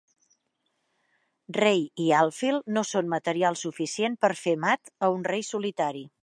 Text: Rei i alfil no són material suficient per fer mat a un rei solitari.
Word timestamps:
Rei 1.57 1.83
i 2.05 2.07
alfil 2.21 2.57
no 2.77 2.85
són 2.93 3.11
material 3.15 3.59
suficient 3.65 4.17
per 4.27 4.33
fer 4.41 4.57
mat 4.65 4.93
a 5.09 5.13
un 5.19 5.29
rei 5.31 5.47
solitari. 5.55 6.05